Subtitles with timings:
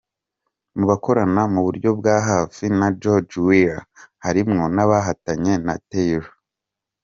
[0.77, 3.81] Mu bakorana mu buryo bw ahafi na George Weah
[4.23, 6.27] harimwo abahotanye na Taylor.